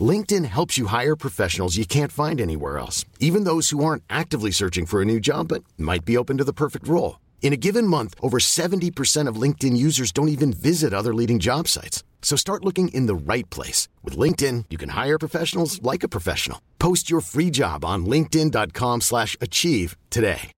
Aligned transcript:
LinkedIn 0.00 0.44
helps 0.46 0.76
you 0.76 0.86
hire 0.86 1.14
professionals 1.14 1.76
you 1.76 1.86
can't 1.86 2.10
find 2.10 2.40
anywhere 2.40 2.78
else, 2.78 3.04
even 3.20 3.44
those 3.44 3.70
who 3.70 3.84
aren't 3.84 4.02
actively 4.10 4.50
searching 4.50 4.86
for 4.86 5.00
a 5.00 5.04
new 5.04 5.20
job 5.20 5.46
but 5.48 5.62
might 5.78 6.04
be 6.04 6.16
open 6.16 6.38
to 6.38 6.44
the 6.44 6.52
perfect 6.52 6.88
role. 6.88 7.20
In 7.42 7.52
a 7.52 7.58
given 7.58 7.86
month, 7.86 8.14
over 8.20 8.38
70% 8.38 9.28
of 9.28 9.36
LinkedIn 9.36 9.76
users 9.76 10.10
don't 10.10 10.28
even 10.30 10.52
visit 10.52 10.92
other 10.92 11.14
leading 11.14 11.38
job 11.38 11.68
sites. 11.68 12.02
So 12.22 12.36
start 12.36 12.64
looking 12.64 12.88
in 12.88 13.06
the 13.06 13.14
right 13.14 13.48
place. 13.50 13.86
With 14.02 14.16
LinkedIn, 14.16 14.64
you 14.70 14.78
can 14.78 14.88
hire 14.88 15.18
professionals 15.18 15.80
like 15.82 16.02
a 16.02 16.08
professional. 16.08 16.60
Post 16.80 17.10
your 17.10 17.20
free 17.20 17.50
job 17.50 17.84
on 17.84 18.06
linkedin.com 18.06 19.02
slash 19.02 19.36
achieve 19.40 19.96
today. 20.10 20.50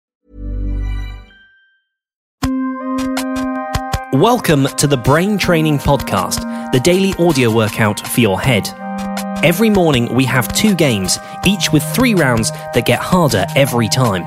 Welcome 4.13 4.69
to 4.77 4.87
the 4.87 4.97
Brain 4.97 5.37
Training 5.37 5.79
Podcast, 5.79 6.73
the 6.73 6.81
daily 6.81 7.13
audio 7.19 7.53
workout 7.53 8.01
for 8.09 8.21
your 8.21 8.41
head. 8.41 8.86
Every 9.43 9.71
morning 9.71 10.13
we 10.15 10.25
have 10.25 10.53
two 10.53 10.75
games, 10.75 11.19
each 11.45 11.73
with 11.73 11.85
three 11.95 12.15
rounds 12.15 12.51
that 12.75 12.87
get 12.87 13.01
harder 13.01 13.47
every 13.55 13.89
time. 13.89 14.27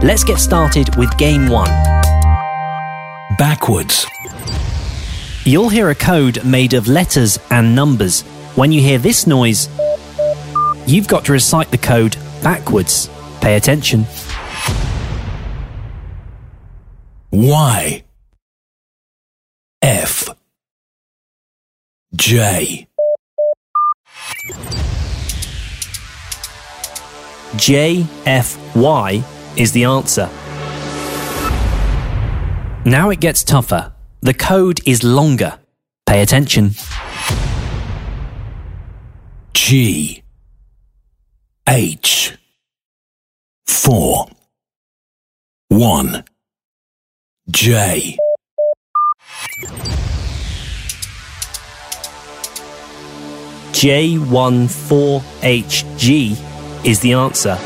Let's 0.00 0.24
get 0.24 0.38
started 0.38 0.94
with 0.96 1.16
game 1.18 1.48
one. 1.48 1.68
Backwards. 3.36 4.06
You'll 5.44 5.68
hear 5.68 5.90
a 5.90 5.94
code 5.94 6.44
made 6.44 6.72
of 6.72 6.88
letters 6.88 7.38
and 7.50 7.74
numbers. 7.74 8.22
When 8.54 8.70
you 8.70 8.80
hear 8.80 8.98
this 8.98 9.26
noise, 9.26 9.68
you've 10.86 11.08
got 11.08 11.24
to 11.26 11.32
recite 11.32 11.70
the 11.70 11.78
code 11.78 12.16
backwards. 12.42 13.10
Pay 13.40 13.56
attention. 13.56 14.06
Y. 17.32 18.04
F. 19.82 20.28
J. 22.14 22.86
J 27.56 28.04
F 28.26 28.58
Y 28.74 29.22
is 29.56 29.70
the 29.72 29.84
answer. 29.84 30.28
Now 32.84 33.10
it 33.10 33.20
gets 33.20 33.44
tougher. 33.44 33.92
The 34.22 34.34
code 34.34 34.80
is 34.86 35.04
longer. 35.04 35.60
Pay 36.06 36.22
attention. 36.22 36.72
G. 39.52 40.22
H. 41.68 42.36
4. 43.66 44.26
1. 45.68 46.24
J. 47.50 48.16
J14HG 53.72 56.53
is 56.84 57.00
the 57.00 57.14
answer. 57.14 57.56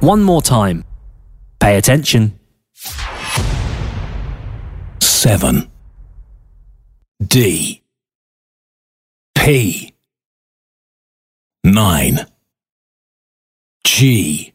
One 0.00 0.22
more 0.22 0.42
time. 0.42 0.84
Pay 1.60 1.76
attention. 1.76 2.38
7. 5.00 5.70
D. 7.24 7.82
P. 9.34 9.94
9. 11.64 12.26
G. 13.84 14.52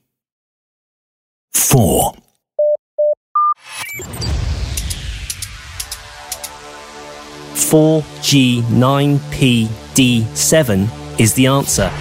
4. 1.54 2.14
Four 7.54 8.04
G 8.22 8.64
nine 8.70 9.20
P 9.30 9.68
D 9.94 10.26
seven 10.34 10.88
is 11.18 11.34
the 11.34 11.48
answer. 11.48 11.92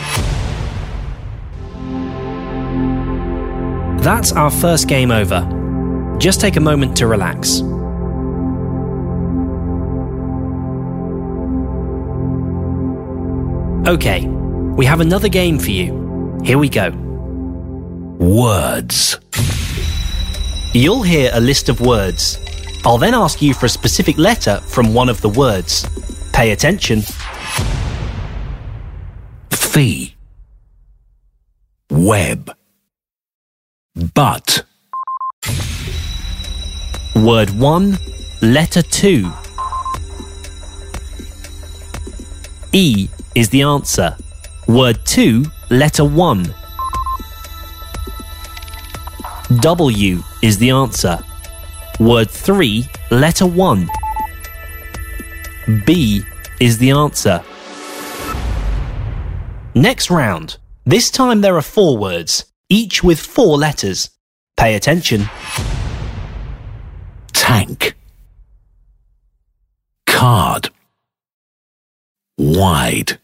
That's 4.07 4.31
our 4.31 4.53
first 4.53 4.87
game 4.87 5.11
over. 5.11 5.43
Just 6.21 6.41
take 6.41 6.55
a 6.55 6.61
moment 6.61 6.97
to 6.99 7.09
relax. 7.09 7.61
Okay, 13.91 14.25
we 14.77 14.87
have 14.87 15.01
another 15.01 15.29
game 15.29 15.59
for 15.59 15.73
you. 15.73 16.41
Here 16.45 16.57
we 16.57 16.69
go. 16.69 16.91
Words. 18.21 19.19
You'll 20.73 21.03
hear 21.03 21.33
a 21.35 21.41
list 21.41 21.69
of 21.69 21.81
words. 21.81 22.39
I'll 22.85 22.99
then 22.99 23.13
ask 23.13 23.43
you 23.43 23.55
for 23.55 23.67
a 23.67 23.69
specific 23.69 24.19
letter 24.19 24.61
from 24.69 24.95
one 24.95 25.09
of 25.09 25.21
the 25.21 25.31
words. 25.31 25.85
Pay 26.33 26.53
attention. 26.53 27.03
Fee. 29.51 30.15
Web. 31.91 32.56
But. 33.97 34.63
Word 37.15 37.49
1, 37.49 37.99
letter 38.43 38.83
2. 38.83 39.33
E 42.73 43.09
is 43.35 43.49
the 43.49 43.63
answer. 43.63 44.15
Word 44.69 44.99
2, 45.07 45.47
letter 45.71 46.05
1. 46.05 46.55
W 49.61 50.23
is 50.43 50.59
the 50.59 50.71
answer. 50.71 51.19
Word 51.99 52.31
3, 52.31 52.87
letter 53.11 53.47
1. 53.47 53.89
B 55.87 56.23
is 56.61 56.77
the 56.77 56.91
answer. 56.91 57.43
Next 59.75 60.11
round. 60.11 60.59
This 60.85 61.11
time 61.11 61.41
there 61.41 61.57
are 61.57 61.63
four 61.63 61.97
words, 61.97 62.45
each 62.69 63.03
with 63.03 63.21
four 63.21 63.57
letters. 63.57 64.11
Pay 64.57 64.75
attention. 64.75 65.29
Tank. 67.33 67.95
Card. 70.07 70.71
Wide. 72.39 73.19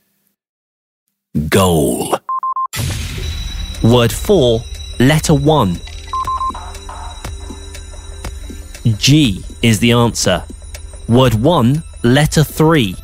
Goal. 1.48 2.16
Word 3.82 4.12
4, 4.12 4.62
letter 5.00 5.34
1. 5.34 5.80
G 8.96 9.44
is 9.62 9.80
the 9.80 9.92
answer. 9.92 10.44
Word 11.08 11.34
1, 11.34 11.82
letter 12.04 12.44
3. 12.44 12.94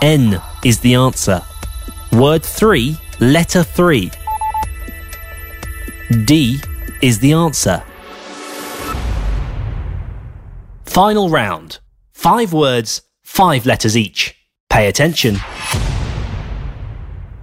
N 0.00 0.40
is 0.64 0.80
the 0.80 0.94
answer. 0.94 1.42
Word 2.12 2.42
3, 2.42 2.96
letter 3.20 3.62
3. 3.62 4.10
D 6.24 6.58
is 7.00 7.20
the 7.20 7.32
answer. 7.32 7.84
Final 10.86 11.30
round. 11.30 11.78
Five 12.12 12.52
words, 12.52 13.02
five 13.22 13.64
letters 13.64 13.96
each. 13.96 14.34
Pay 14.68 14.88
attention. 14.88 15.36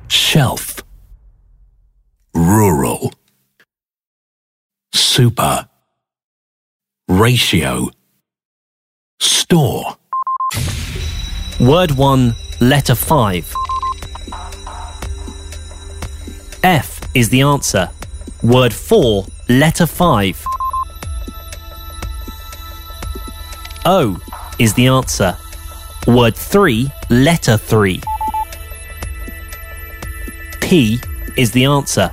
Shelf. 0.09 0.83
Rural. 2.33 3.13
Super. 4.93 5.69
Ratio. 7.07 7.89
Store. 9.21 9.95
Word 11.61 11.91
1, 11.91 12.35
letter 12.59 12.95
5. 12.95 13.55
F 16.63 16.99
is 17.15 17.29
the 17.29 17.41
answer. 17.41 17.89
Word 18.43 18.73
4, 18.73 19.25
letter 19.49 19.85
5. 19.85 20.45
O 23.85 24.19
is 24.59 24.73
the 24.73 24.87
answer. 24.87 25.37
Word 26.07 26.35
3, 26.35 26.89
letter 27.09 27.57
3. 27.57 28.01
P 30.61 30.99
is 31.37 31.51
the 31.51 31.65
answer. 31.65 32.11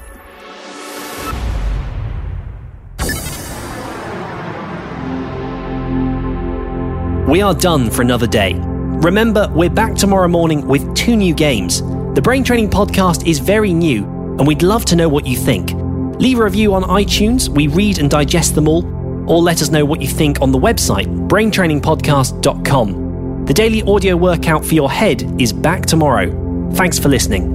We 7.26 7.40
are 7.40 7.54
done 7.54 7.90
for 7.90 8.02
another 8.02 8.26
day. 8.26 8.54
Remember, 8.54 9.50
we're 9.52 9.70
back 9.70 9.94
tomorrow 9.94 10.28
morning 10.28 10.66
with 10.68 10.94
two 10.94 11.16
new 11.16 11.34
games. 11.34 11.82
The 12.14 12.20
Brain 12.22 12.44
Training 12.44 12.70
Podcast 12.70 13.26
is 13.26 13.40
very 13.40 13.72
new, 13.72 14.04
and 14.38 14.46
we'd 14.46 14.62
love 14.62 14.84
to 14.86 14.96
know 14.96 15.08
what 15.08 15.26
you 15.26 15.36
think. 15.36 15.72
Leave 16.20 16.38
a 16.38 16.44
review 16.44 16.74
on 16.74 16.82
iTunes, 16.84 17.48
we 17.48 17.66
read 17.66 17.98
and 17.98 18.10
digest 18.10 18.54
them 18.54 18.68
all, 18.68 18.84
or 19.30 19.42
let 19.42 19.62
us 19.62 19.70
know 19.70 19.84
what 19.84 20.00
you 20.00 20.08
think 20.08 20.40
on 20.40 20.52
the 20.52 20.58
website, 20.58 21.06
braintrainingpodcast.com. 21.28 23.44
The 23.46 23.54
daily 23.54 23.82
audio 23.82 24.16
workout 24.16 24.64
for 24.64 24.74
your 24.74 24.90
head 24.90 25.22
is 25.40 25.52
back 25.52 25.86
tomorrow. 25.86 26.30
Thanks 26.72 26.98
for 26.98 27.08
listening. 27.08 27.52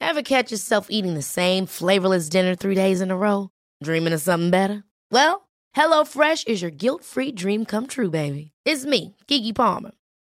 Ever 0.00 0.22
catch 0.22 0.50
yourself 0.50 0.86
eating 0.90 1.14
the 1.14 1.22
same 1.22 1.66
flavorless 1.66 2.28
dinner 2.28 2.54
three 2.54 2.74
days 2.74 3.00
in 3.00 3.10
a 3.10 3.16
row? 3.16 3.50
Dreaming 3.82 4.12
of 4.12 4.20
something 4.20 4.50
better? 4.50 4.82
Well, 5.10 5.48
HelloFresh 5.76 6.48
is 6.48 6.60
your 6.60 6.70
guilt 6.70 7.04
free 7.04 7.32
dream 7.32 7.64
come 7.64 7.86
true, 7.86 8.10
baby. 8.10 8.52
It's 8.64 8.84
me, 8.84 9.16
Keke 9.28 9.54
Palmer. 9.54 9.92